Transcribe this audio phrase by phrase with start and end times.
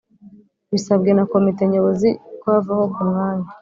[0.71, 2.09] bisabwe na Komite Nyobozi
[2.39, 3.47] kwavaho kumwanya